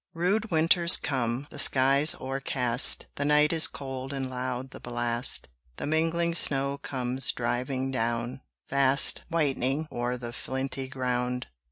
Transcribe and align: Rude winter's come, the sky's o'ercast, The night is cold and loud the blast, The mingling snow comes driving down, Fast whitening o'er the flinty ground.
Rude 0.15 0.49
winter's 0.49 0.97
come, 0.97 1.45
the 1.51 1.59
sky's 1.59 2.15
o'ercast, 2.15 3.05
The 3.17 3.23
night 3.23 3.53
is 3.53 3.67
cold 3.67 4.13
and 4.13 4.31
loud 4.31 4.71
the 4.71 4.79
blast, 4.79 5.47
The 5.77 5.85
mingling 5.85 6.33
snow 6.33 6.79
comes 6.79 7.31
driving 7.31 7.91
down, 7.91 8.41
Fast 8.65 9.21
whitening 9.29 9.87
o'er 9.91 10.17
the 10.17 10.33
flinty 10.33 10.87
ground. 10.87 11.49